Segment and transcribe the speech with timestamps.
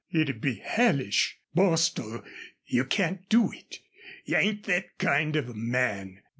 [0.11, 1.37] "It'd be hellish!...
[1.53, 2.23] Bostil,
[2.65, 3.81] you can't do it.
[4.25, 6.23] You ain't thet kind of a man....